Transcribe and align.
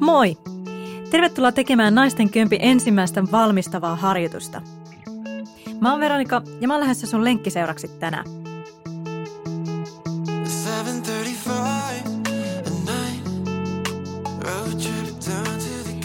Moi! 0.00 0.38
Tervetuloa 1.10 1.52
tekemään 1.52 1.94
Naisten 1.94 2.30
Kömpi 2.30 2.58
ensimmäistä 2.60 3.24
valmistavaa 3.32 3.96
harjoitusta. 3.96 4.62
Mä 5.80 5.90
oon 5.90 6.00
Veronika 6.00 6.42
ja 6.60 6.68
mä 6.68 6.74
oon 6.74 6.80
lähdössä 6.80 7.06
sun 7.06 7.24
lenkkiseuraksi 7.24 7.88
tänään. 7.88 8.24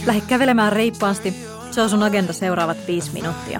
Lähde 0.05 0.21
kävelemään 0.27 0.73
reippaasti. 0.73 1.33
Se 1.71 1.81
on 1.81 1.89
sun 1.89 2.03
agenda 2.03 2.33
seuraavat 2.33 2.77
viisi 2.87 3.13
minuuttia. 3.13 3.59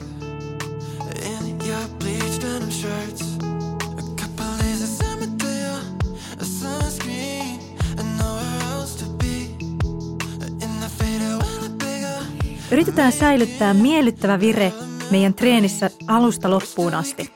Yritetään 12.80 13.12
säilyttää 13.12 13.74
miellyttävä 13.74 14.40
vire 14.40 14.74
meidän 15.12 15.34
treenissä 15.34 15.90
alusta 16.08 16.50
loppuun 16.50 16.94
asti. 16.94 17.32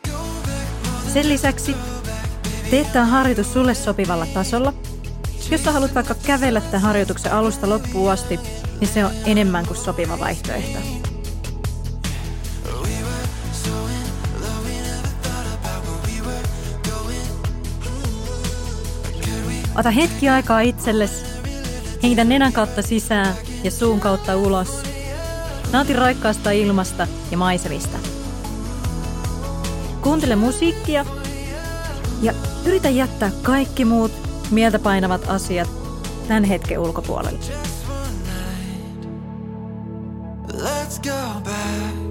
Sen 1.13 1.29
lisäksi 1.29 1.75
teet 2.69 2.93
tämä 2.93 3.05
harjoitus 3.05 3.53
sulle 3.53 3.73
sopivalla 3.73 4.25
tasolla. 4.25 4.73
Jos 5.51 5.63
sä 5.63 5.71
haluat 5.71 5.95
vaikka 5.95 6.15
kävellä 6.25 6.61
tämän 6.61 6.81
harjoituksen 6.81 7.33
alusta 7.33 7.69
loppuun 7.69 8.11
asti, 8.11 8.39
niin 8.79 8.87
se 8.87 9.05
on 9.05 9.11
enemmän 9.25 9.65
kuin 9.65 9.77
sopiva 9.77 10.19
vaihtoehto. 10.19 10.79
Ota 19.77 19.91
hetki 19.91 20.29
aikaa 20.29 20.61
itsellesi, 20.61 21.25
hengitä 22.03 22.23
nenän 22.23 22.53
kautta 22.53 22.81
sisään 22.81 23.35
ja 23.63 23.71
suun 23.71 23.99
kautta 23.99 24.37
ulos– 24.37 24.83
Nauti 25.73 25.93
raikkaasta 25.93 26.51
ilmasta 26.51 27.07
ja 27.31 27.37
maisemista. 27.37 27.97
Kuuntele 30.01 30.35
musiikkia 30.35 31.05
ja 32.21 32.33
yritä 32.65 32.89
jättää 32.89 33.31
kaikki 33.41 33.85
muut 33.85 34.11
mieltä 34.51 34.79
painavat 34.79 35.29
asiat 35.29 35.69
tämän 36.27 36.43
hetken 36.43 36.79
ulkopuolelle. 36.79 37.39
Let's 40.53 40.99
go 41.03 41.41
back 41.43 42.02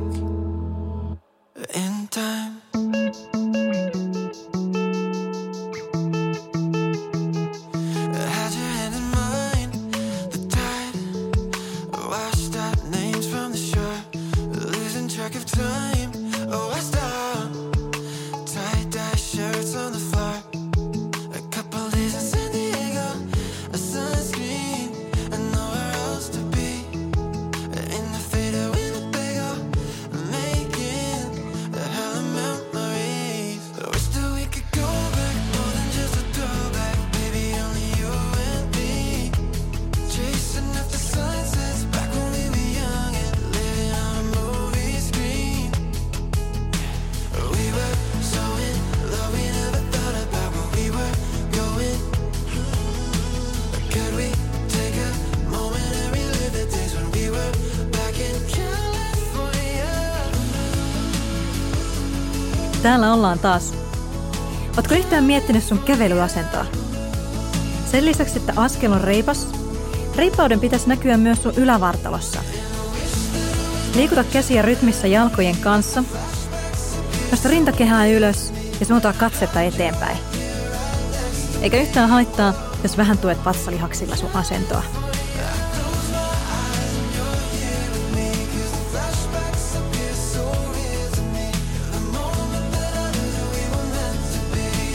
ollaan 63.22 63.38
taas. 63.38 63.74
Ootko 64.76 64.94
yhtään 64.94 65.24
miettinyt 65.24 65.64
sun 65.64 65.78
kävelyasentoa? 65.78 66.66
Sen 67.90 68.04
lisäksi, 68.04 68.38
että 68.38 68.52
askel 68.56 68.92
on 68.92 69.00
reipas, 69.00 69.48
reippauden 70.16 70.60
pitäisi 70.60 70.88
näkyä 70.88 71.16
myös 71.16 71.42
sun 71.42 71.54
ylävartalossa. 71.56 72.42
Liikuta 73.94 74.24
käsiä 74.24 74.62
rytmissä 74.62 75.06
jalkojen 75.06 75.56
kanssa. 75.56 76.04
Nosta 77.30 77.48
rintakehää 77.48 78.06
ylös 78.06 78.52
ja 78.80 78.86
suuntaa 78.86 79.12
katsetta 79.12 79.62
eteenpäin. 79.62 80.18
Eikä 81.60 81.80
yhtään 81.80 82.08
haittaa, 82.08 82.54
jos 82.82 82.96
vähän 82.96 83.18
tuet 83.18 83.44
vatsalihaksilla 83.44 84.16
sun 84.16 84.30
asentoa. 84.34 85.01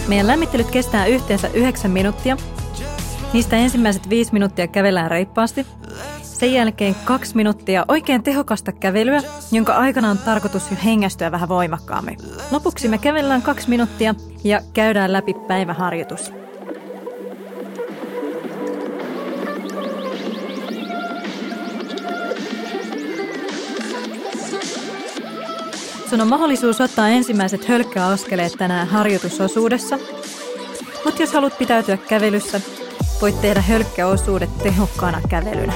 Meidän 0.08 0.28
lämmittelyt 0.28 0.72
kestää 0.72 1.06
yhteensä 1.06 1.48
9 1.48 1.92
minuuttia. 1.92 2.38
Niistä 3.34 3.56
ensimmäiset 3.56 4.10
5 4.10 4.34
minuuttia 4.34 4.68
kävellään 4.68 5.12
reippaasti. 5.12 5.66
Sen 6.22 6.54
jälkeen 6.54 6.96
kaksi 7.06 7.36
minuuttia 7.36 7.86
oikein 7.88 8.24
tehokasta 8.24 8.72
kävelyä, 8.72 9.22
jonka 9.52 9.74
aikana 9.74 10.10
on 10.10 10.18
tarkoitus 10.18 10.84
hengästyä 10.86 11.32
vähän 11.32 11.50
voimakkaammin. 11.50 12.18
Lopuksi 12.52 12.88
me 12.88 12.98
kävellään 12.98 13.42
kaksi 13.42 13.70
minuuttia 13.70 14.16
ja 14.44 14.62
käydään 14.74 15.14
läpi 15.14 15.34
päiväharjoitus. 15.34 16.32
Sun 26.10 26.22
on 26.22 26.28
mahdollisuus 26.28 26.82
ottaa 26.82 27.10
ensimmäiset 27.10 27.66
hölkkäaskeleet 27.66 28.54
tänään 28.58 28.88
harjoitusosuudessa. 28.88 30.00
Mutta 31.06 31.22
jos 31.22 31.34
haluat 31.34 31.58
pitäytyä 31.58 31.98
kävelyssä, 31.98 32.62
voit 33.22 33.42
tehdä 33.42 33.62
hölkkäosuudet 33.62 34.58
tehokkaana 34.58 35.22
kävelynä. 35.30 35.74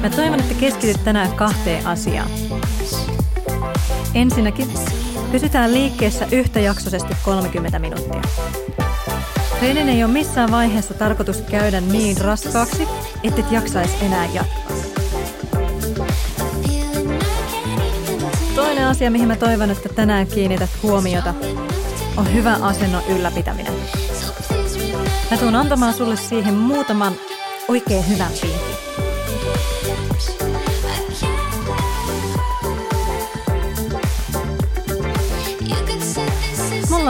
Mä 0.00 0.10
toivon, 0.10 0.40
että 0.40 0.54
keskityt 0.54 1.04
tänään 1.04 1.32
kahteen 1.36 1.86
asiaan. 1.86 2.30
Ensinnäkin, 4.14 4.68
pysytään 5.32 5.74
liikkeessä 5.74 6.26
yhtäjaksoisesti 6.32 7.14
30 7.24 7.78
minuuttia. 7.78 8.22
Treenin 9.58 9.88
ei 9.88 10.04
ole 10.04 10.12
missään 10.12 10.50
vaiheessa 10.50 10.94
tarkoitus 10.94 11.40
käydä 11.40 11.80
niin 11.80 12.16
raskaaksi, 12.20 12.88
ettet 13.22 13.52
jaksaisi 13.52 14.04
enää 14.04 14.28
jatkaa. 14.34 14.76
Toinen 18.54 18.86
asia, 18.86 19.10
mihin 19.10 19.28
mä 19.28 19.36
toivon, 19.36 19.70
että 19.70 19.88
tänään 19.88 20.26
kiinnität 20.26 20.70
huomiota, 20.82 21.34
on 22.16 22.34
hyvä 22.34 22.54
asennon 22.62 23.02
ylläpitäminen. 23.08 23.72
Mä 25.30 25.36
tuun 25.36 25.54
antamaan 25.54 25.94
sulle 25.94 26.16
siihen 26.16 26.54
muutaman 26.54 27.12
oikein 27.68 28.08
hyvän 28.08 28.32
vinkin. 28.42 28.59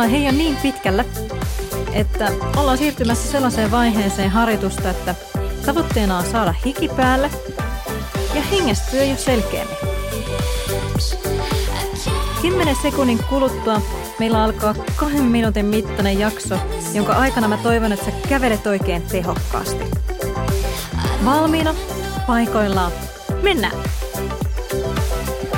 Ollaan 0.00 0.10
hei 0.10 0.24
jo 0.24 0.32
niin 0.32 0.56
pitkällä, 0.56 1.04
että 1.92 2.32
ollaan 2.56 2.78
siirtymässä 2.78 3.30
sellaiseen 3.30 3.70
vaiheeseen 3.70 4.30
harjoitusta, 4.30 4.90
että 4.90 5.14
tavoitteena 5.66 6.18
on 6.18 6.26
saada 6.26 6.54
hiki 6.64 6.88
päälle 6.88 7.30
ja 8.34 8.42
hengästyä 8.42 9.04
jo 9.04 9.16
selkeämmin. 9.16 9.76
10 12.42 12.76
sekunnin 12.82 13.18
kuluttua 13.28 13.80
meillä 14.18 14.44
alkaa 14.44 14.74
kahden 14.96 15.24
minuutin 15.24 15.66
mittainen 15.66 16.18
jakso, 16.18 16.58
jonka 16.94 17.12
aikana 17.12 17.48
mä 17.48 17.56
toivon, 17.56 17.92
että 17.92 18.04
sä 18.04 18.12
kävelet 18.28 18.66
oikein 18.66 19.02
tehokkaasti. 19.02 19.84
Valmiina, 21.24 21.74
paikoillaan, 22.26 22.92
mennään! 23.42 23.76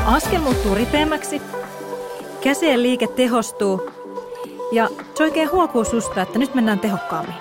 Askel 0.06 0.40
muuttuu 0.40 0.74
ripeämmäksi 0.74 1.42
Käsien 2.40 2.82
liike 2.82 3.06
tehostuu 3.06 4.01
ja 4.72 4.88
se 5.14 5.24
oikein 5.24 5.52
huokuu 5.52 5.84
susta, 5.84 6.22
että 6.22 6.38
nyt 6.38 6.54
mennään 6.54 6.78
tehokkaammin. 6.78 7.34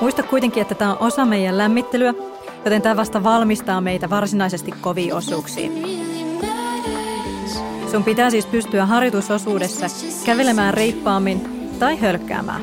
Muista 0.00 0.22
kuitenkin, 0.22 0.60
että 0.60 0.74
tämä 0.74 0.92
on 0.92 1.06
osa 1.06 1.24
meidän 1.24 1.58
lämmittelyä, 1.58 2.14
joten 2.64 2.82
tämä 2.82 2.96
vasta 2.96 3.22
valmistaa 3.22 3.80
meitä 3.80 4.10
varsinaisesti 4.10 4.72
koviin 4.80 5.14
osuuksiin. 5.14 5.72
Sun 7.90 8.04
pitää 8.04 8.30
siis 8.30 8.46
pystyä 8.46 8.86
harjoitusosuudessa 8.86 9.86
kävelemään 10.24 10.74
reippaammin 10.74 11.68
tai 11.78 12.00
hölkkäämään. 12.00 12.62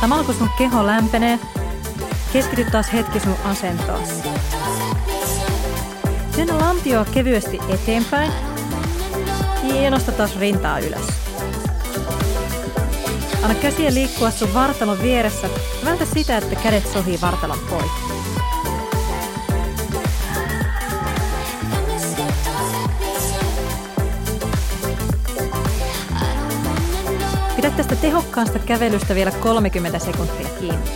Samalla 0.00 0.24
kun 0.24 0.34
sun 0.34 0.50
keho 0.58 0.86
lämpenee, 0.86 1.38
keskity 2.32 2.64
taas 2.64 2.92
hetki 2.92 3.20
sun 3.20 3.36
asentoon. 3.44 4.02
Työnnä 6.34 6.58
lampioa 6.58 7.04
kevyesti 7.04 7.58
eteenpäin 7.68 8.32
ja 9.82 9.90
nosta 9.90 10.12
taas 10.12 10.38
rintaa 10.38 10.78
ylös. 10.78 11.25
Anna 13.46 13.60
käsiä 13.60 13.94
liikkua 13.94 14.30
sun 14.30 14.54
vartalon 14.54 15.02
vieressä. 15.02 15.48
Vältä 15.84 16.04
sitä, 16.04 16.36
että 16.36 16.56
kädet 16.56 16.86
sohii 16.92 17.18
vartalon 17.20 17.58
poikki. 17.58 18.00
Pidä 27.56 27.70
tästä 27.70 27.96
tehokkaasta 27.96 28.58
kävelystä 28.58 29.14
vielä 29.14 29.30
30 29.30 29.98
sekuntia 29.98 30.48
kiinni. 30.60 30.90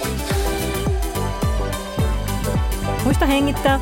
Muista 3.04 3.26
hengittää. 3.26 3.80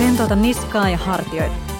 Rentouta 0.00 0.36
niskaa 0.36 0.88
ja 0.88 0.98
hartioita. 0.98 1.71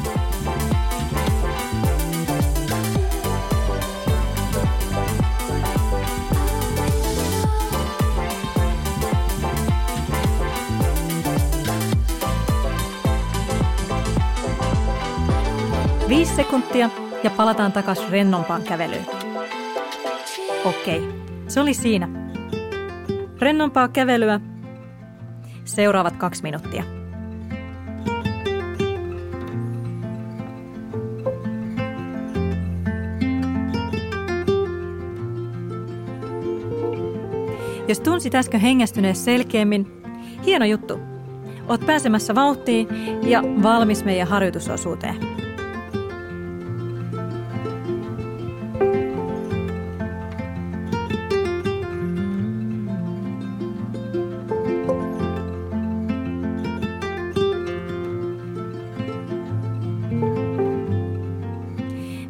Viisi 16.23 16.37
sekuntia 16.37 16.91
ja 17.23 17.31
palataan 17.31 17.73
takaisin 17.73 18.09
rennompaan 18.11 18.63
kävelyyn. 18.63 19.07
Okei, 20.65 21.09
se 21.49 21.61
oli 21.61 21.75
siinä. 21.75 22.09
Rennompaa 23.41 23.89
kävelyä. 23.89 24.41
Seuraavat 25.65 26.17
kaksi 26.17 26.43
minuuttia. 26.43 26.85
Jos 37.89 38.01
tunsit 38.01 38.35
äsken 38.35 38.61
hengästyneen 38.61 39.17
selkeämmin, 39.17 40.03
hieno 40.47 40.65
juttu. 40.65 41.01
Oot 41.69 41.87
pääsemässä 41.87 42.35
vauhtiin 42.35 42.89
ja 43.23 43.43
valmis 43.63 44.05
meidän 44.05 44.29
harjoitusosuuteen. 44.29 45.32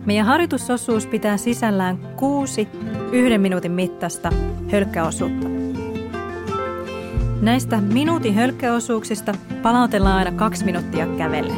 Meidän 0.07 0.27
harjoitusosuus 0.27 1.07
pitää 1.07 1.37
sisällään 1.37 1.99
kuusi 2.17 2.69
yhden 3.13 3.41
minuutin 3.41 3.73
mittaista 3.73 4.31
hölkkäosuutta. 4.73 5.49
Näistä 7.41 7.81
minuutin 7.81 8.35
hölkkäosuuksista 8.35 9.35
palautellaan 9.63 10.19
aina 10.19 10.33
kaksi 10.33 10.65
minuuttia 10.65 11.07
kävelle. 11.07 11.53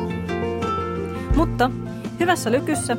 Mutta 1.36 1.70
hyvässä 2.20 2.50
lykyssä 2.50 2.96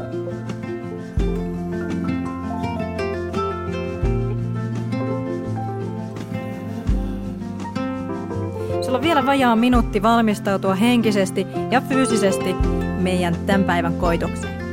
Sulla 8.81 8.97
on 8.97 9.03
vielä 9.03 9.25
vajaa 9.25 9.56
minuutti 9.56 10.01
valmistautua 10.01 10.75
henkisesti 10.75 11.47
ja 11.71 11.81
fyysisesti 11.81 12.56
meidän 13.01 13.36
tämän 13.45 13.63
päivän 13.63 13.94
koitokseen. 13.94 14.65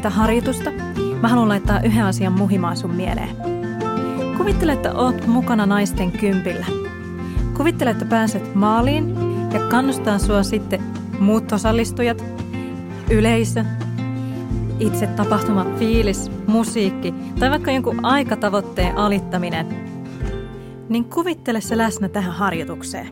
Tätä 0.00 0.14
harjoitusta, 0.14 0.70
mä 1.22 1.28
haluan 1.28 1.48
laittaa 1.48 1.80
yhden 1.80 2.04
asian 2.04 2.32
muhimaan 2.32 2.76
sun 2.76 2.94
mieleen. 2.94 3.36
Kuvittele, 4.36 4.72
että 4.72 4.92
oot 4.92 5.26
mukana 5.26 5.66
naisten 5.66 6.12
kympillä. 6.12 6.66
Kuvittele, 7.56 7.90
että 7.90 8.04
pääset 8.04 8.54
maaliin 8.54 9.14
ja 9.52 9.60
kannustaa 9.60 10.18
sua 10.18 10.42
sitten 10.42 10.80
muut 11.18 11.52
osallistujat, 11.52 12.24
yleisö, 13.10 13.64
itse 14.78 15.06
tapahtuma, 15.06 15.66
fiilis, 15.78 16.30
musiikki 16.46 17.14
tai 17.38 17.50
vaikka 17.50 17.70
jonkun 17.70 18.04
aikatavoitteen 18.04 18.98
alittaminen, 18.98 19.66
niin 20.88 21.04
kuvittele 21.04 21.60
se 21.60 21.78
läsnä 21.78 22.08
tähän 22.08 22.32
harjoitukseen. 22.32 23.08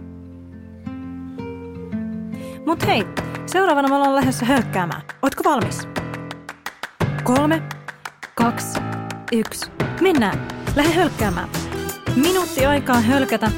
Mut 2.66 2.87
hei, 2.87 3.07
seuraavana 3.47 3.88
me 3.88 3.95
ollaan 3.95 4.14
lähdössä 4.14 4.47
hölkkäämään. 4.47 5.02
Ootko 5.23 5.45
valmis? 5.45 5.98
Kolme, 7.37 7.62
kaksi, 8.35 8.78
yksi. 9.32 9.70
Mennään. 10.00 10.49
Lähde 10.76 10.94
hölkkäämään. 10.94 11.49
Minuutti 12.16 12.66
aikaa 12.66 13.00
hölkätä 13.00 13.50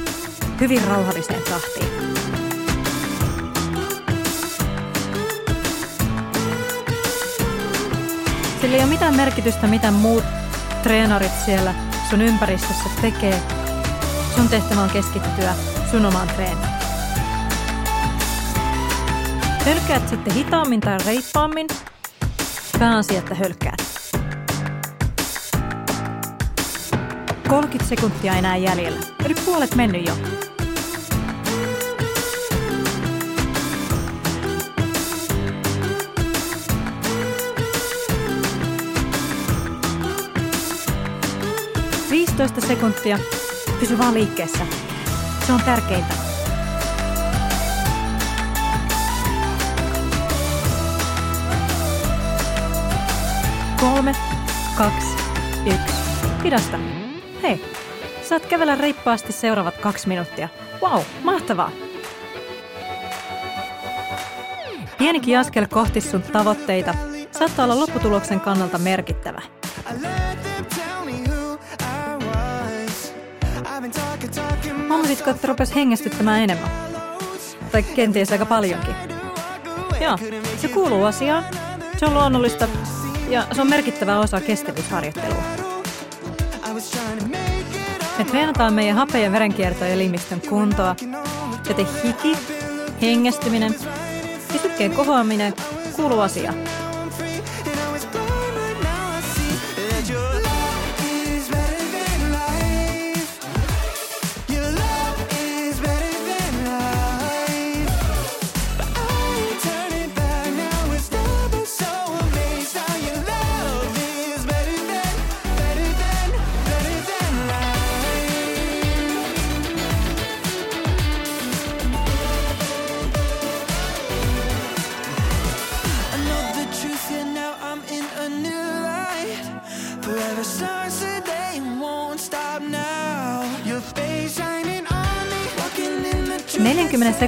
hyvin 0.59 0.83
rauhalliseen 0.87 1.41
tahtiin. 1.41 1.87
Sillä 8.61 8.75
ei 8.75 8.83
ole 8.83 8.89
mitään 8.89 9.15
merkitystä, 9.15 9.67
mitä 9.67 9.91
muut 9.91 10.23
treenarit 10.83 11.31
siellä 11.45 11.73
sun 12.09 12.21
ympäristössä 12.21 12.89
tekee. 13.01 13.41
Sun 14.35 14.49
tehtävä 14.49 14.81
on 14.81 14.89
keskittyä 14.89 15.53
sun 15.91 16.05
omaan 16.05 16.27
treeniin. 16.27 16.69
Hölkkäät 19.65 20.09
sitten 20.09 20.33
hitaammin 20.33 20.79
tai 20.79 20.97
reippaammin– 21.05 21.67
Pääasia, 22.81 23.19
että 23.19 23.35
hölkkäät. 23.35 23.83
30 27.49 27.89
sekuntia 27.95 28.33
enää 28.33 28.57
jäljellä. 28.57 28.99
Eli 29.25 29.35
puolet 29.45 29.75
mennyt 29.75 30.07
jo. 30.07 30.13
Viisitoista 42.09 42.61
sekuntia. 42.61 43.19
Pysy 43.79 43.97
vaan 43.97 44.13
liikkeessä. 44.13 44.65
Se 45.47 45.53
on 45.53 45.61
tärkeintä. 45.65 46.30
Kolme, 53.81 54.15
kaksi, 54.77 55.15
yksi. 55.65 55.95
Hidasta. 56.43 56.79
Hei, 57.43 57.65
saat 58.23 58.45
kävellä 58.45 58.75
reippaasti 58.75 59.31
seuraavat 59.31 59.77
kaksi 59.77 60.07
minuuttia. 60.07 60.49
Wow, 60.81 61.01
mahtavaa! 61.23 61.71
Pienikin 64.97 65.39
askel 65.39 65.67
kohti 65.67 66.01
sun 66.01 66.21
tavoitteita 66.21 66.93
saattaa 67.31 67.65
olla 67.65 67.79
lopputuloksen 67.79 68.39
kannalta 68.39 68.77
merkittävä. 68.77 69.41
Huomasitko, 74.89 75.29
että 75.29 75.47
rupesi 75.47 75.75
hengästyttämään 75.75 76.41
enemmän? 76.41 76.71
Tai 77.71 77.83
kenties 77.83 78.31
aika 78.31 78.45
paljonkin. 78.45 78.95
Joo, 80.01 80.17
se 80.57 80.67
kuuluu 80.67 81.03
asiaan. 81.03 81.45
Se 81.97 82.05
on 82.05 82.13
luonnollista 82.13 82.67
ja 83.31 83.45
se 83.51 83.61
on 83.61 83.69
merkittävä 83.69 84.19
osa 84.19 84.41
kestävyysharjoittelua. 84.41 85.43
Me 88.17 88.25
treenataan 88.25 88.73
meidän 88.73 88.95
hape- 88.95 89.17
ja 89.17 89.31
verenkiertoelimistön 89.31 90.41
kuntoa, 90.49 90.95
joten 91.69 91.87
hiki, 92.03 92.37
hengästyminen 93.01 93.75
ja 94.79 94.89
kohoaminen 94.89 95.53
kuuluu 95.95 96.19
asiaan. 96.19 96.55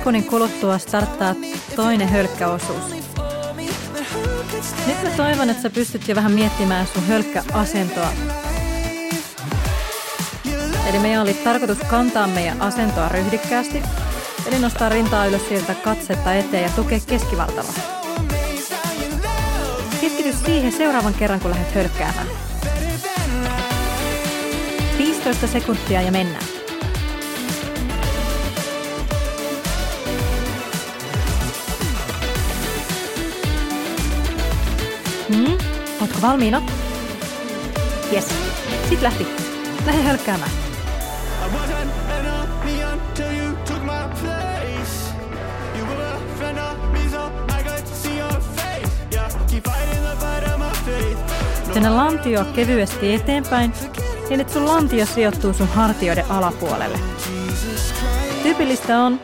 Sekunnin 0.04 0.26
kuluttua 0.26 0.78
starttaa 0.78 1.36
toinen 1.76 2.10
hölkkäosuus. 2.10 2.90
Nyt 4.88 5.04
mä 5.04 5.10
toivon, 5.18 5.50
että 5.50 5.64
sä 5.64 5.70
pystyt 5.70 6.08
jo 6.08 6.16
vähän 6.16 6.32
miettimään 6.32 6.88
sun 6.88 7.08
hölkkäasentoa. 7.08 8.10
Eli 10.90 11.00
meidän 11.00 11.22
oli 11.22 11.34
tarkoitus 11.34 11.78
kantaa 11.78 12.28
meidän 12.28 12.62
asentoa 12.62 13.10
ryhdikkäästi, 13.10 13.84
eli 14.46 14.60
nostaa 14.60 14.90
rintaa 14.90 15.26
ylös 15.26 15.48
sieltä 15.48 15.76
katsetta 15.76 16.34
eteen 16.34 16.64
ja 16.64 16.70
tukea 16.70 17.00
keskivartaloa. 17.08 17.74
Keskity 20.02 20.34
siihen 20.46 20.72
seuraavan 20.72 21.14
kerran, 21.14 21.40
kun 21.40 21.52
lähdet 21.52 21.76
hölkkäämään. 21.76 22.28
15 24.98 25.48
sekuntia 25.48 26.02
ja 26.02 26.12
mennään. 26.12 26.53
Valmiina? 36.24 36.62
Yes. 38.14 38.28
Sitten 38.90 39.04
lähti. 39.04 39.28
Lähde 39.86 40.02
hölkkäämään. 40.02 40.52
Tänne 51.74 51.90
lantio 51.90 52.46
kevyesti 52.56 53.14
eteenpäin 53.14 53.74
niin 54.30 54.42
että 54.42 54.54
sun 54.54 54.68
lantio 54.68 55.06
sijoittuu 55.06 55.54
sun 55.54 55.68
hartioiden 55.68 56.32
alapuolelle. 56.32 57.00
Tyypillistä 58.44 59.00
on, 59.00 59.20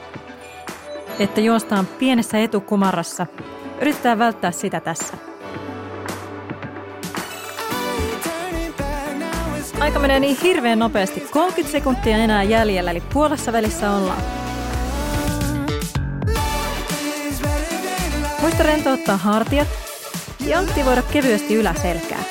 että 1.20 1.42
juostaan 1.42 1.86
pienessä 1.88 2.38
etukumarassa. 2.38 3.28
Yritetään 3.82 4.20
välttää 4.20 4.52
sitä 4.52 4.80
tässä. 4.80 5.18
Aika 9.90 10.00
menee 10.00 10.20
niin 10.20 10.38
hirveän 10.44 10.80
nopeasti. 10.80 11.20
30 11.20 11.72
sekuntia 11.72 12.18
enää 12.18 12.44
jäljellä, 12.44 12.92
eli 12.92 13.02
puolessa 13.14 13.54
välissä 13.54 13.92
ollaan. 13.92 14.22
Muista 18.42 18.64
rentouttaa 18.64 19.18
hartiat 19.18 19.68
ja 20.46 20.60
aktivoida 20.60 21.02
kevyesti 21.02 21.56
yläselkää. 21.56 22.24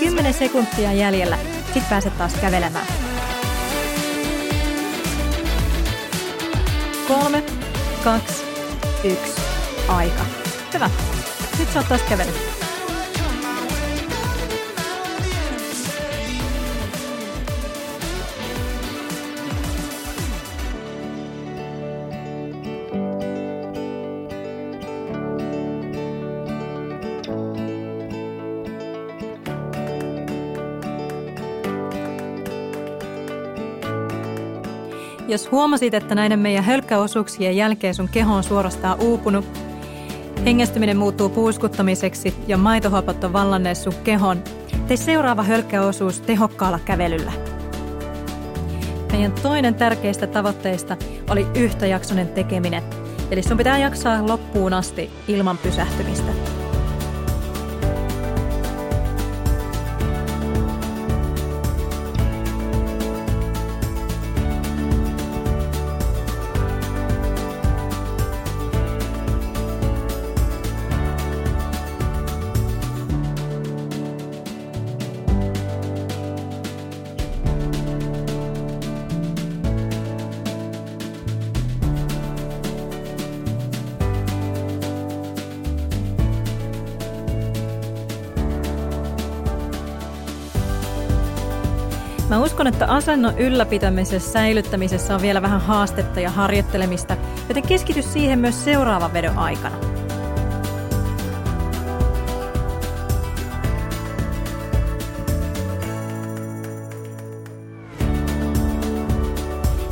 10 0.00 0.34
sekuntia 0.34 0.92
jäljellä. 0.92 1.38
Sitten 1.64 1.84
pääset 1.90 2.18
taas 2.18 2.34
kävelemään. 2.34 2.86
Kolme, 7.08 7.42
kaksi, 8.04 8.44
yksi, 9.04 9.35
aika. 9.88 10.22
Hyvä. 10.74 10.90
Nyt 11.58 11.72
sä 11.72 11.78
oot 11.78 11.88
taas 11.88 12.02
kävellä. 12.02 12.32
Jos 35.28 35.50
huomasit, 35.50 35.94
että 35.94 36.14
näiden 36.14 36.38
meidän 36.38 36.64
hölkkäosuuksien 36.64 37.56
jälkeen 37.56 37.94
sun 37.94 38.08
keho 38.08 38.34
on 38.34 38.44
suorastaan 38.44 39.00
uupunut, 39.00 39.44
hengästyminen 40.46 40.96
muuttuu 40.96 41.28
puuskuttamiseksi 41.28 42.34
ja 42.46 42.56
maitohapot 42.56 43.24
on 43.24 43.32
vallanneet 43.32 43.78
sun 43.78 43.94
kehon, 44.04 44.44
tee 44.86 44.96
seuraava 44.96 45.42
hölkkäosuus 45.42 46.20
tehokkaalla 46.20 46.78
kävelyllä. 46.78 47.32
Meidän 49.12 49.32
toinen 49.32 49.74
tärkeistä 49.74 50.26
tavoitteista 50.26 50.96
oli 51.30 51.46
yhtäjaksoinen 51.54 52.28
tekeminen, 52.28 52.82
eli 53.30 53.42
sun 53.42 53.56
pitää 53.56 53.78
jaksaa 53.78 54.28
loppuun 54.28 54.72
asti 54.72 55.10
ilman 55.28 55.58
pysähtymistä. 55.58 56.55
Mä 92.28 92.42
uskon, 92.42 92.66
että 92.66 92.86
asennon 92.86 93.38
ylläpitämisessä 93.38 94.32
säilyttämisessä 94.32 95.14
on 95.14 95.22
vielä 95.22 95.42
vähän 95.42 95.60
haastetta 95.60 96.20
ja 96.20 96.30
harjoittelemista, 96.30 97.16
joten 97.48 97.62
keskity 97.62 98.02
siihen 98.02 98.38
myös 98.38 98.64
seuraavan 98.64 99.12
vedon 99.12 99.38
aikana.– 99.38 99.76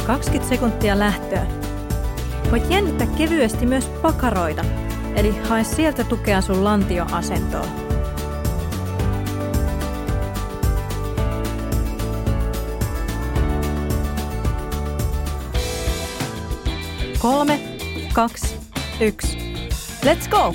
20 0.06 0.48
sekuntia 0.48 0.98
lähtöä. 0.98 1.46
Voit 2.50 2.70
jännittää 2.70 3.06
kevyesti 3.06 3.66
myös 3.66 3.86
pakaroita, 3.86 4.64
eli 5.16 5.38
hae 5.48 5.64
sieltä 5.64 6.04
tukea 6.04 6.40
sun 6.40 6.64
lantioasentoon. 6.64 7.83
Kolme, 17.24 17.60
kaksi, 18.12 18.56
yksi. 19.00 19.38
Let's 20.04 20.28
go! 20.30 20.54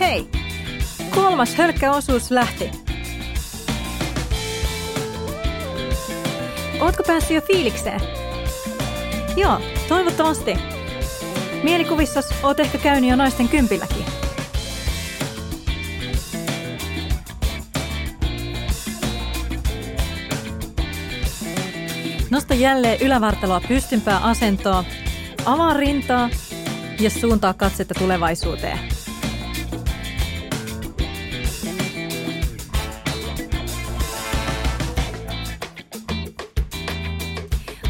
Hei! 0.00 0.28
Kolmas 1.14 1.54
hölkkäosuus 1.54 2.30
lähti. 2.30 2.70
Ootko 6.80 7.02
päässyt 7.06 7.34
jo 7.34 7.40
fiilikseen? 7.40 8.00
Joo, 9.36 9.60
toivottavasti. 9.88 10.54
Mielikuvissa 11.62 12.20
oot 12.42 12.60
ehkä 12.60 12.78
käynyt 12.78 13.10
jo 13.10 13.16
naisten 13.16 13.48
kympilläkin. 13.48 14.04
Nosta 22.30 22.54
jälleen 22.54 23.00
ylävartaloa 23.00 23.60
pystympää 23.68 24.18
asentoa, 24.18 24.84
avaa 25.44 25.74
rintaa 25.74 26.30
ja 27.00 27.10
suuntaa 27.10 27.54
katsetta 27.54 27.94
tulevaisuuteen. 27.94 28.78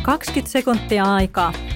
Kaksikymmentä 0.02 0.50
sekuntia 0.50 1.04
aikaa. 1.14 1.69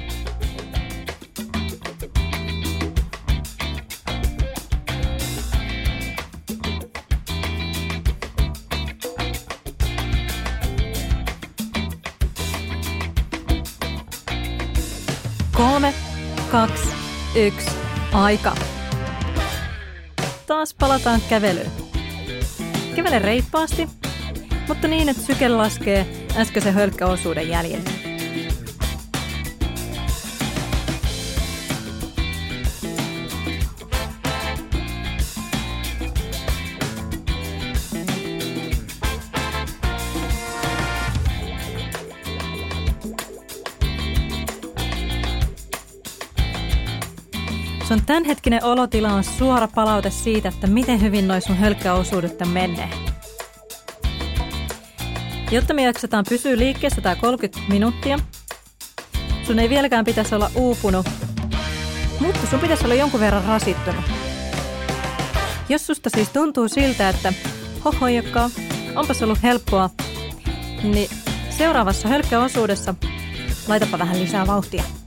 Yksi, 17.46 17.70
aika. 18.12 18.54
Taas 20.46 20.74
palataan 20.74 21.20
kävelyyn. 21.28 21.70
Kävele 22.96 23.18
reippaasti, 23.18 23.88
mutta 24.68 24.88
niin, 24.88 25.08
että 25.08 25.22
syke 25.22 25.48
laskee 25.48 26.26
äskeisen 26.36 26.74
hölkkäosuuden 26.74 27.48
jäljiltä. 27.48 28.03
Sun 47.94 48.06
tämänhetkinen 48.06 48.64
olotila 48.64 49.12
on 49.12 49.24
suora 49.24 49.68
palaute 49.68 50.10
siitä, 50.10 50.48
että 50.48 50.66
miten 50.66 51.00
hyvin 51.00 51.28
noin 51.28 51.42
sun 51.42 51.56
hölkkäosuudet 51.56 52.42
on 52.42 52.48
menneet. 52.48 52.90
Jotta 55.50 55.74
me 55.74 55.82
jaksetaan 55.82 56.24
pysyä 56.28 56.58
liikkeessä 56.58 57.00
tää 57.00 57.16
30 57.16 57.60
minuuttia, 57.72 58.18
sun 59.46 59.58
ei 59.58 59.68
vieläkään 59.68 60.04
pitäisi 60.04 60.34
olla 60.34 60.50
uupunut, 60.54 61.06
mutta 62.20 62.46
sun 62.50 62.60
pitäisi 62.60 62.84
olla 62.84 62.94
jonkun 62.94 63.20
verran 63.20 63.44
rasittunut. 63.44 64.04
Jos 65.68 65.86
susta 65.86 66.10
siis 66.10 66.28
tuntuu 66.28 66.68
siltä, 66.68 67.08
että 67.08 67.32
hohojakka, 67.84 68.50
onpas 68.96 69.22
ollut 69.22 69.42
helppoa, 69.42 69.90
niin 70.82 71.10
seuraavassa 71.50 72.08
hölkkäosuudessa 72.08 72.94
laitapa 73.68 73.98
vähän 73.98 74.20
lisää 74.20 74.46
vauhtia. 74.46 75.03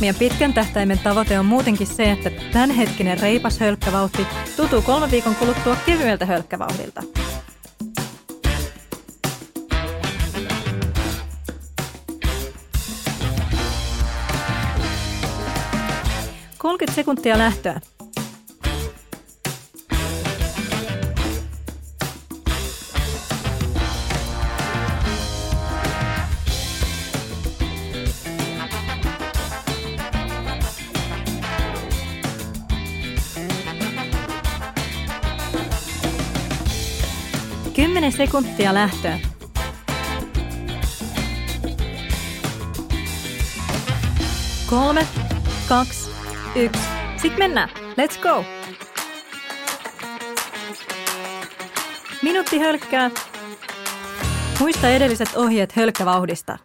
Meidän 0.00 0.16
pitkän 0.18 0.54
tähtäimen 0.54 0.98
tavoite 0.98 1.38
on 1.38 1.46
muutenkin 1.46 1.86
se, 1.86 2.10
että 2.10 2.30
tämänhetkinen 2.52 3.20
reipas 3.20 3.60
hölkkävauhti 3.60 4.26
tutuu 4.56 4.82
kolme 4.82 5.10
viikon 5.10 5.34
kuluttua 5.34 5.76
kevyeltä 5.86 6.26
hölkkävauhdilta. 6.26 7.02
Sekuntia 16.96 17.38
lähtöä. 17.38 17.80
Kymmenen 38.06 38.28
sekuntia 38.28 38.74
lähtöä. 38.74 39.18
Kolme, 44.66 45.06
kaksi, 45.68 46.10
yksi. 46.54 46.82
Sitten 47.16 47.38
mennään. 47.38 47.68
Let's 47.68 48.20
go! 48.22 48.44
Minuutti 52.22 52.58
hölkkää. 52.58 53.10
Muista 54.60 54.88
edelliset 54.88 55.36
ohjeet 55.36 55.72
hölkkävauhdista. 55.72 56.58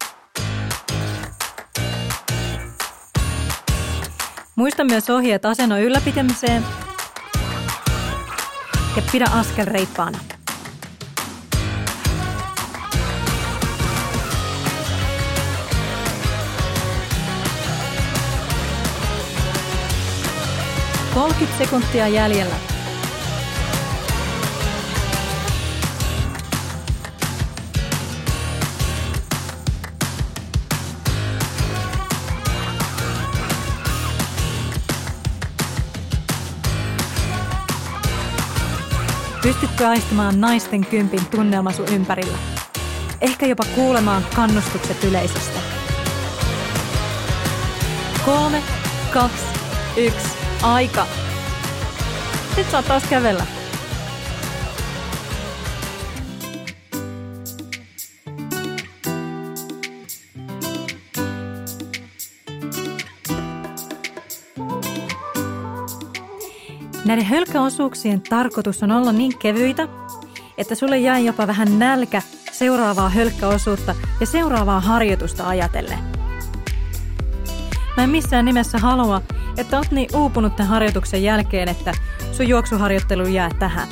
Muista 4.56 4.84
myös 4.84 5.10
ohjeet 5.10 5.44
asennon 5.44 5.80
ylläpitämiseen 5.80 6.64
ja 8.96 9.02
pidä 9.12 9.26
askel 9.32 9.64
reippaana. 9.64 10.31
Kolmekymmentä 21.14 21.58
sekuntia 21.58 22.08
jäljellä. 22.08 22.54
Pystytkö 39.42 39.88
aistimaan 39.88 40.40
naisten 40.40 40.86
kympin 40.86 41.26
tunnelma 41.26 41.72
sun 41.72 41.88
ympärillä? 41.88 42.38
Ehkä 43.20 43.46
jopa 43.46 43.64
kuulemaan 43.74 44.26
kannustukset 44.36 45.04
yleisöstä. 45.04 45.58
Kolme, 48.24 48.62
kaksi, 49.12 49.44
yksi, 49.96 50.41
aika. 50.62 51.06
Nyt 52.56 52.70
saa 52.70 52.82
taas 52.82 53.02
kävellä. 53.10 53.46
Näiden 67.04 67.24
hölkkäosuuksien 67.24 68.20
tarkoitus 68.20 68.82
on 68.82 68.90
olla 68.90 69.12
niin 69.12 69.38
kevyitä, 69.38 69.88
että 70.58 70.74
sulle 70.74 70.98
jää 70.98 71.18
jopa 71.18 71.46
vähän 71.46 71.78
nälkä 71.78 72.22
seuraavaa 72.52 73.08
hölkkäosuutta 73.08 73.94
ja 74.20 74.26
seuraavaa 74.26 74.80
harjoitusta 74.80 75.48
ajatellen. 75.48 75.98
Mä 77.96 78.04
en 78.04 78.10
missään 78.10 78.44
nimessä 78.44 78.78
halua, 78.78 79.22
että 79.56 79.76
oot 79.76 79.90
niin 79.90 80.16
uupunut 80.16 80.56
tämän 80.56 80.70
harjoituksen 80.70 81.22
jälkeen, 81.22 81.68
että 81.68 81.92
sun 82.32 82.48
juoksuharjoittelu 82.48 83.26
jää 83.26 83.50
tähän. 83.58 83.88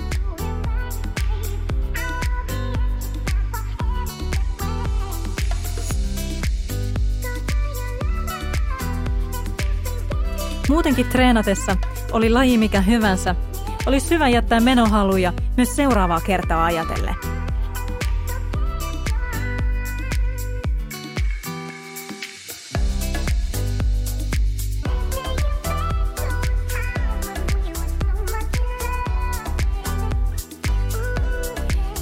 Muutenkin 10.68 11.06
treenatessa 11.06 11.76
oli 12.12 12.30
laji 12.30 12.58
mikä 12.58 12.80
hyvänsä, 12.80 13.34
olisi 13.86 14.10
hyvä 14.10 14.28
jättää 14.28 14.60
menohaluja 14.60 15.32
myös 15.56 15.76
seuraavaa 15.76 16.20
kertaa 16.20 16.64
ajatellen. 16.64 17.29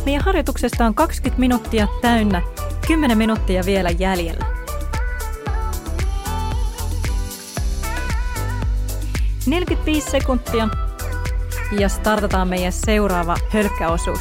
Meidän 0.09 0.25
harjoituksesta 0.25 0.87
on 0.87 0.95
20 0.95 1.41
minuuttia 1.41 1.89
täynnä, 2.01 2.43
10 2.87 3.19
minuuttia 3.19 3.63
vielä 3.67 3.91
jäljellä. 3.91 4.47
Neljäkymmentäviisi 9.47 10.11
sekuntia 10.11 10.69
ja 11.79 11.89
startataan 11.89 12.49
meidän 12.49 12.73
seuraava 12.73 13.37
hölkkäosuus. 13.49 14.21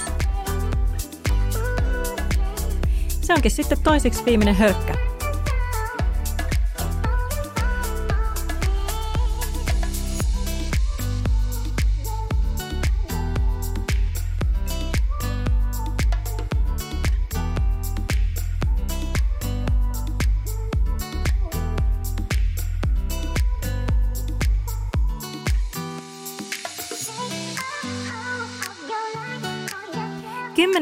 Se 3.22 3.34
onkin 3.34 3.52
sitten 3.52 3.78
toiseksi 3.84 4.26
viimeinen 4.26 4.56
hölkkä. 4.56 5.07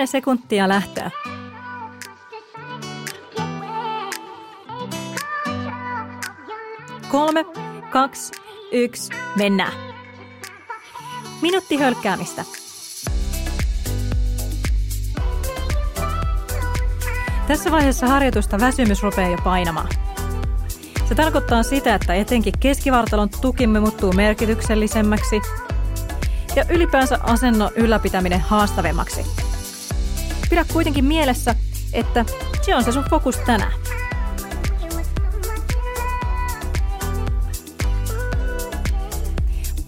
Kymmenen 0.05 0.23
sekuntia 0.23 0.67
lähtöä. 0.67 1.11
Kolme, 7.11 7.45
kaksi, 7.89 8.33
yksi, 8.71 9.13
mennään. 9.35 9.73
Minuutti 11.41 11.77
hölkkäämistä. 11.77 12.45
Tässä 17.47 17.71
vaiheessa 17.71 18.07
harjoitusta 18.07 18.59
väsymys 18.59 19.03
rupeaa 19.03 19.29
jo 19.29 19.37
painamaan. 19.43 19.89
Se 21.09 21.15
tarkoittaa 21.15 21.63
sitä, 21.63 21.95
että 21.95 22.13
etenkin 22.13 22.53
keskivartalon 22.59 23.29
tukimme 23.41 23.79
muuttuu 23.79 24.13
merkityksellisemmäksi 24.13 25.41
ja 26.55 26.65
ylipäänsä 26.69 27.19
asennon 27.23 27.71
ylläpitäminen 27.75 28.39
haastavemmaksi. 28.39 29.44
Pidä 30.49 30.65
kuitenkin 30.73 31.05
mielessä, 31.05 31.55
että 31.93 32.25
se 32.61 32.75
on 32.75 32.83
se 32.83 32.91
sun 32.91 33.05
fokus 33.09 33.37
tänään. 33.37 33.71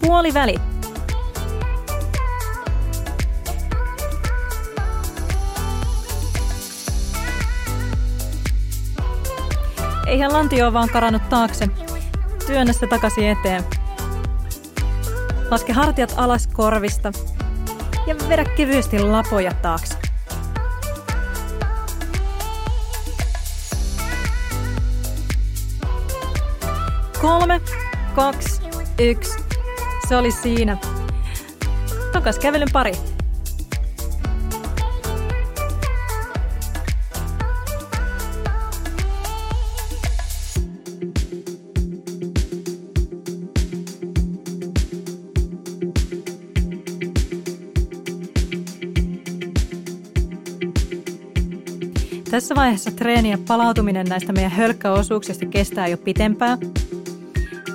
Puoli 0.00 0.34
väli. 0.34 0.54
Eihän 10.06 10.32
lantio 10.32 10.64
ole 10.64 10.72
vaan 10.72 10.88
karannut 10.88 11.28
taakse. 11.28 11.68
Työnnä 12.46 12.72
se 12.72 12.86
takaisin 12.86 13.28
eteen. 13.28 13.64
Laske 15.50 15.72
hartiat 15.72 16.14
alas 16.16 16.46
korvista 16.46 17.12
ja 18.06 18.16
vedä 18.28 18.44
kevyesti 18.44 18.98
lapoja 18.98 19.54
taakse. 19.54 20.07
Kolme, 27.28 27.60
kaksi, 28.14 28.62
yksi. 28.98 29.38
Se 30.08 30.16
oli 30.16 30.30
siinä. 30.30 30.78
Takas 32.12 32.38
kävelyn 32.38 32.68
pari. 32.72 32.92
Tässä 52.30 52.54
vaiheessa 52.54 52.90
treeni 52.90 53.30
ja 53.30 53.38
palautuminen 53.48 54.06
näistä 54.06 54.32
meidän 54.32 54.50
hölkkäosuuksista 54.50 55.46
kestää 55.46 55.88
jo 55.88 55.96
pitempään. 55.96 56.58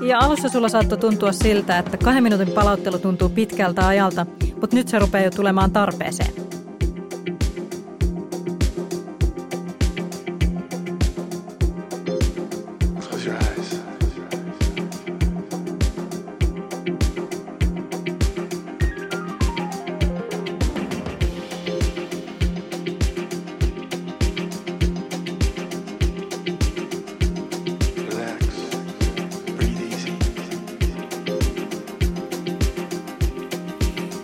Ja 0.06 0.20
alussa 0.20 0.50
sulla 0.50 0.70
saattoi 0.70 0.98
tuntua 0.98 1.32
siltä, 1.32 1.78
että 1.80 1.98
kahden 1.98 2.24
minuutin 2.24 2.52
palauttelu 2.52 3.00
tuntuu 3.00 3.30
pitkältä 3.30 3.88
ajalta, 3.88 4.26
mutta 4.62 4.76
nyt 4.76 4.88
se 4.88 5.00
rupeaa 5.00 5.24
jo 5.24 5.32
tulemaan 5.32 5.72
tarpeeseen. 5.72 6.43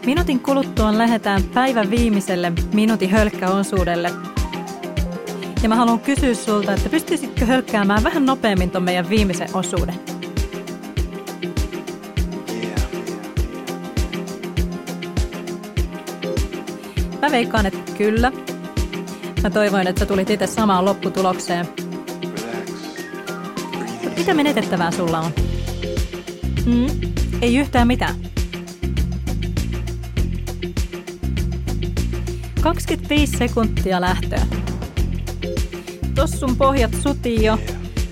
Minuutin 0.10 0.40
kuluttua 0.40 0.98
lähdetään 0.98 1.44
päivän 1.44 1.90
viimeiselle 1.90 2.52
minuutin 2.74 3.10
hölkkäosuudelle. 3.10 4.12
Ja 5.64 5.70
mä 5.70 5.76
haluan 5.76 6.00
kysyä 6.00 6.34
sulta, 6.34 6.74
että 6.74 6.90
pystyisitkö 6.90 7.46
hölkkäämään 7.46 8.04
vähän 8.04 8.26
nopeammin 8.26 8.72
ton 8.72 8.84
meidän 8.84 9.10
viimeisen 9.10 9.50
osuuden? 9.54 9.96
Mä 17.22 17.32
veikkaan, 17.32 17.66
että 17.66 17.92
kyllä. 17.98 18.32
Mä 19.44 19.50
toivoin, 19.50 19.88
että 19.88 20.00
sä 20.00 20.06
tulit 20.06 20.30
itse 20.30 20.48
samaan 20.48 20.86
lopputulokseen. 20.86 21.68
Mitä 24.18 24.34
menetettävää 24.34 24.92
sulla 24.92 25.20
on? 25.20 25.32
Hmm? 26.66 27.12
Ei 27.42 27.58
yhtään 27.58 27.88
mitään. 27.88 28.29
25 32.74 33.38
sekuntia 33.38 34.02
lähtöä. 34.02 34.42
Tos 36.16 36.32
sun 36.32 36.56
pohjat 36.56 36.92
sutii 37.04 37.46
jo, 37.46 37.60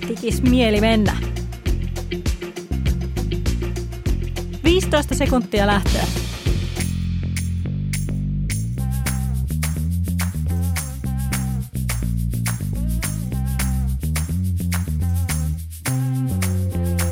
tikis 0.06 0.42
mieli 0.42 0.80
mennä. 0.80 1.16
15 4.64 5.14
sekuntia 5.14 5.66
lähtöä. 5.66 6.02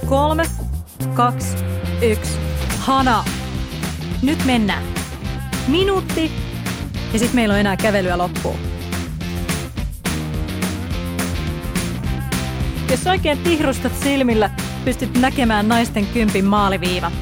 Kolme, 0.06 0.44
kaksi, 1.14 1.56
yksi. 2.02 2.32
Hana. 2.78 3.24
Nyt 4.22 4.44
mennään. 4.44 4.82
Minuutti 5.68 6.45
ja 7.16 7.20
sitten 7.20 7.36
meillä 7.36 7.52
on 7.52 7.60
enää 7.60 7.76
kävelyä 7.76 8.18
loppuun. 8.18 8.58
Jos 12.90 13.06
oikein 13.06 13.38
tihrustat 13.38 13.92
silmillä, 14.02 14.50
pystyt 14.84 15.20
näkemään 15.20 15.68
naisten 15.68 16.06
kympin 16.06 16.44
maaliviiva. 16.44 17.12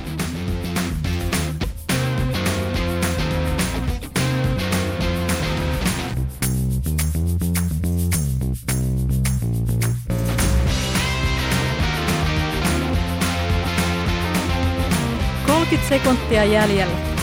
sekuntia 15.88 16.44
jäljellä. 16.44 17.13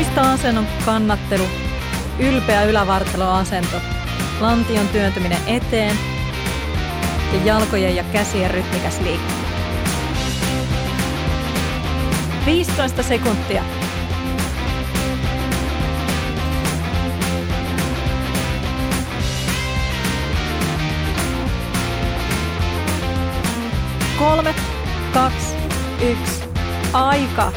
Muista 0.00 0.32
asennon 0.32 0.66
kannattelu, 0.84 1.44
ylpeä 2.18 2.64
ylävartaloasento, 2.64 3.76
lantion 4.40 4.88
työntyminen 4.88 5.38
eteen 5.46 5.96
ja 7.32 7.44
jalkojen 7.44 7.96
ja 7.96 8.04
käsien 8.12 8.50
rytmikäs 8.50 9.00
liikku. 9.00 9.32
15 12.46 13.02
sekuntia. 13.02 13.64
Kolme, 24.18 24.54
kaksi, 25.12 25.56
yksi, 26.02 26.44
aika. 26.92 27.52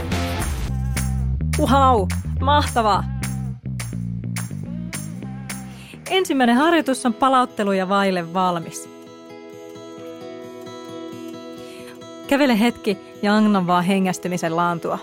Wow, 1.60 2.08
Mahtavaa! 2.43 3.03
Ensimmäinen 6.10 6.56
harjoitus 6.56 7.06
on 7.06 7.13
palautteluja 7.13 7.89
vaille 7.89 8.34
valmis. 8.34 8.89
Kävele 12.27 12.60
hetki 12.60 12.97
ja 13.21 13.36
anna 13.36 13.67
vaan 13.67 13.84
hengästymisen 13.84 14.56
laantua. 14.56 14.99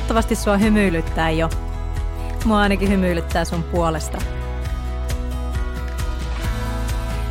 Toivottavasti 0.00 0.34
sua 0.36 0.56
hymyilyttää 0.56 1.30
jo. 1.30 1.50
Mua 2.44 2.60
ainakin 2.60 2.88
hymyilyttää 2.88 3.44
sun 3.44 3.62
puolesta. 3.62 4.18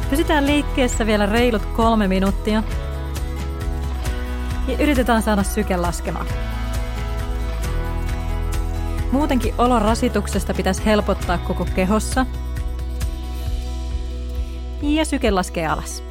Pysytään 0.10 0.46
liikkeessä 0.46 1.06
vielä 1.06 1.26
reilut 1.26 1.66
kolme 1.66 2.08
minuuttia. 2.08 2.64
Ja 4.68 4.78
yritetään 4.80 5.22
saada 5.22 5.44
syke 5.44 5.78
laskemaan. 5.78 6.26
Muutenkin 9.12 9.54
olon 9.58 9.82
rasituksesta 9.82 10.54
pitäisi 10.54 10.86
helpottaa 10.86 11.38
koko 11.38 11.66
kehossa. 11.76 12.26
Ja 14.82 15.06
syke 15.06 15.32
laskee 15.32 15.68
alas. 15.68 16.09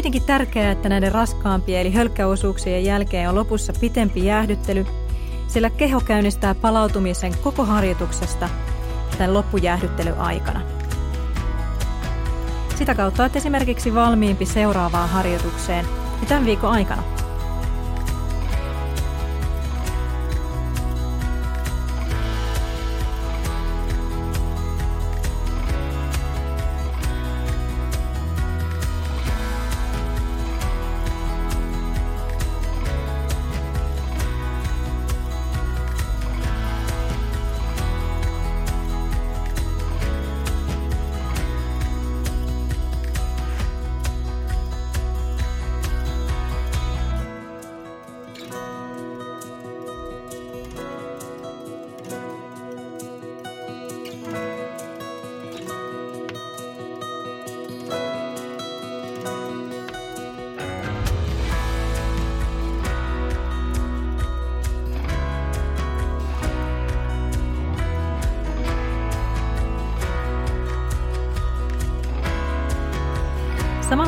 Kuitenkin 0.00 0.26
tärkeää, 0.26 0.70
että 0.70 0.88
näiden 0.88 1.12
raskaampien 1.12 1.80
eli 1.80 1.94
hölkkäosuuksien 1.94 2.84
jälkeen 2.84 3.28
on 3.28 3.34
lopussa 3.34 3.72
pitempi 3.80 4.24
jäähdyttely, 4.24 4.86
sillä 5.48 5.70
keho 5.70 6.00
käynnistää 6.00 6.54
palautumisen 6.54 7.32
koko 7.42 7.64
harjoituksesta 7.64 8.48
tämän 9.18 9.34
loppujäähdyttelyn 9.34 10.18
aikana. 10.18 10.60
Sitä 12.74 12.94
kautta 12.94 13.22
olet 13.22 13.36
esimerkiksi 13.36 13.94
valmiimpi 13.94 14.46
seuraavaan 14.46 15.08
harjoitukseen 15.08 15.86
tämän 16.28 16.46
viikon 16.46 16.70
aikana. 16.70 17.19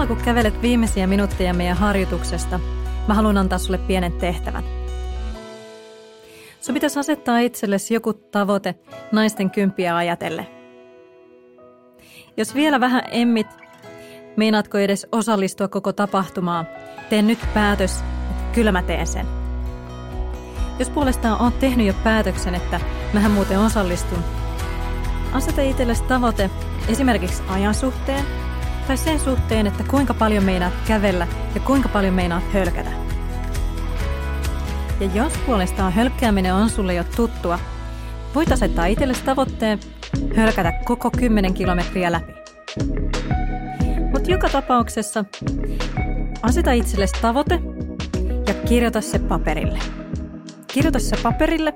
Samalla 0.02 0.16
kun 0.16 0.24
kävelet 0.24 0.62
viimeisiä 0.62 1.06
minuutteja 1.06 1.54
meidän 1.54 1.76
harjoituksesta, 1.76 2.60
mä 3.08 3.14
haluan 3.14 3.38
antaa 3.38 3.58
sulle 3.58 3.78
pienen 3.78 4.12
tehtävän. 4.12 4.64
Sun 6.60 6.74
pitäisi 6.74 6.98
asettaa 6.98 7.38
itsellesi 7.38 7.94
joku 7.94 8.12
tavoite 8.12 8.74
naisten 9.12 9.50
kymppiä 9.50 9.96
ajatelle. 9.96 10.46
Jos 12.36 12.54
vielä 12.54 12.80
vähän 12.80 13.02
emmit, 13.10 13.46
meinaatko 14.36 14.78
edes 14.78 15.06
osallistua 15.12 15.68
koko 15.68 15.92
tapahtumaan, 15.92 16.66
tee 17.10 17.22
nyt 17.22 17.38
päätös, 17.54 18.04
että 18.30 18.54
kyllä 18.54 18.72
mä 18.72 18.82
teen 18.82 19.06
sen. 19.06 19.26
Jos 20.78 20.90
puolestaan 20.90 21.42
oot 21.42 21.58
tehnyt 21.58 21.86
jo 21.86 21.94
päätöksen, 22.04 22.54
että 22.54 22.80
mähän 23.12 23.30
muuten 23.30 23.58
osallistun, 23.58 24.24
aseta 25.32 25.62
itsellesi 25.62 26.02
tavoite 26.02 26.50
esimerkiksi 26.88 27.42
ajan 27.48 27.74
suhteen– 27.74 28.24
tai 28.86 28.96
sen 28.96 29.20
suhteen, 29.20 29.66
että 29.66 29.84
kuinka 29.84 30.14
paljon 30.14 30.44
meinaat 30.44 30.72
kävellä 30.86 31.26
ja 31.54 31.60
kuinka 31.60 31.88
paljon 31.88 32.14
meinaat 32.14 32.52
hölkätä. 32.52 32.90
Ja 35.00 35.08
jos 35.14 35.32
puolestaan 35.46 35.92
hölkkääminen 35.92 36.54
on 36.54 36.70
sulle 36.70 36.94
jo 36.94 37.04
tuttua, 37.16 37.58
voit 38.34 38.52
asettaa 38.52 38.86
itsellesi 38.86 39.24
tavoitteen 39.24 39.78
hölkätä 40.36 40.72
koko 40.84 41.10
10 41.10 41.54
kilometriä 41.54 42.12
läpi. 42.12 42.32
Mutta 44.12 44.30
joka 44.30 44.48
tapauksessa 44.48 45.24
aseta 46.42 46.72
itsellesi 46.72 47.14
tavoite 47.22 47.60
ja 48.48 48.54
kirjoita 48.54 49.00
se 49.00 49.18
paperille. 49.18 49.78
Kirjoita 50.66 50.98
se 50.98 51.16
paperille 51.22 51.74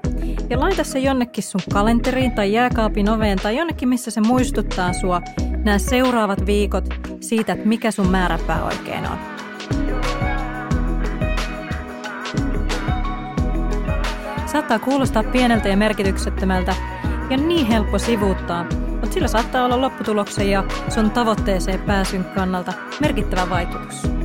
ja 0.51 0.61
laita 0.61 0.85
se 0.85 0.99
jonnekin 0.99 1.45
sun 1.45 1.61
kalenteriin 1.73 2.33
tai 2.33 2.53
jääkaapin 2.53 3.11
oveen 3.11 3.39
tai 3.39 3.57
jonnekin, 3.57 3.89
missä 3.89 4.11
se 4.11 4.21
muistuttaa 4.21 4.93
sua 4.93 5.23
nämä 5.67 5.79
seuraavat 5.79 6.47
viikot 6.47 6.85
siitä, 7.21 7.53
että 7.53 7.69
mikä 7.69 7.91
sun 7.91 8.09
määräpää 8.09 8.65
oikein 8.65 9.07
on. 9.07 9.19
Saattaa 14.47 14.79
kuulostaa 14.79 15.23
pieneltä 15.23 15.69
ja 15.69 15.77
merkityksettömältä 15.77 16.75
ja 17.31 17.37
niin 17.37 17.67
helppo 17.67 17.99
sivuuttaa, 17.99 18.67
mutta 18.91 19.13
sillä 19.13 19.29
saattaa 19.29 19.65
olla 19.65 19.81
lopputuloksen 19.81 20.51
ja 20.51 20.65
sun 20.89 21.11
tavoitteeseen 21.11 21.81
pääsyn 21.81 22.25
kannalta 22.25 22.73
merkittävä 23.01 23.51
vaikutus. 23.51 24.16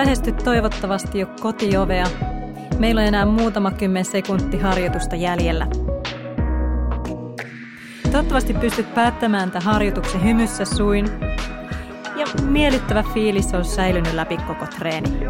Sä 0.00 0.04
lähestyt 0.04 0.36
toivottavasti 0.44 1.18
jo 1.18 1.26
kotiovea. 1.40 2.06
Meillä 2.78 3.00
on 3.00 3.06
enää 3.06 3.26
muutama 3.26 3.70
kymmen 3.70 4.04
sekunti 4.04 4.58
harjoitusta 4.58 5.16
jäljellä. 5.16 5.66
Toivottavasti 8.12 8.54
pystyt 8.54 8.94
päättämään 8.94 9.50
tämän 9.50 9.64
harjoituksen 9.64 10.24
hymyssä 10.24 10.64
suin 10.64 11.06
ja 12.16 12.26
miellyttävä 12.42 13.04
fiilis 13.14 13.54
on 13.54 13.64
säilynyt 13.64 14.12
läpi 14.12 14.36
koko 14.36 14.66
treeni. 14.66 15.20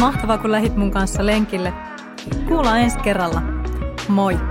Mahtavaa, 0.00 0.38
kun 0.38 0.52
lähit 0.52 0.76
mun 0.76 0.90
kanssa 0.90 1.26
lenkille. 1.26 1.72
Kuullaan 2.48 2.80
ensi 2.80 2.98
kerralla. 2.98 3.42
Moi! 4.08 4.49